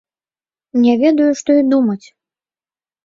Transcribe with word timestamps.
Не 0.85 0.95
ведаю, 1.03 1.29
што 1.41 1.49
і 1.61 1.69
думаць. 1.75 2.03